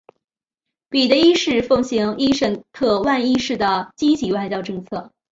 [0.89, 5.11] 彼得一世奉行伊什特万一世的积极外交政策。